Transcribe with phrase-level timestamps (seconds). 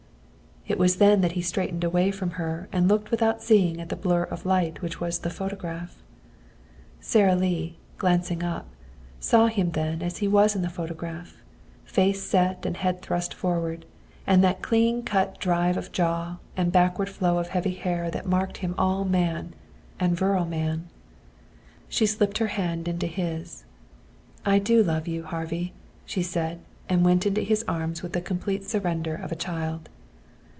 [0.67, 3.95] It was then that he straightened away from her and looked without seeing at the
[3.95, 5.97] blur of light which was the phonograph.
[7.01, 8.67] Sara Lee, glancing up,
[9.19, 11.33] saw him then as he was in the photograph,
[11.83, 13.85] face set and head thrust forward,
[14.25, 18.57] and that clean cut drive of jaw and backward flow of heavy hair that marked
[18.57, 19.53] him all man,
[19.99, 20.87] and virile man.
[21.89, 23.65] She slipped her hand into his.
[24.45, 25.73] "I do love you, Harvey,"
[26.05, 29.89] she said, and went into his arms with the complete surrender of a child.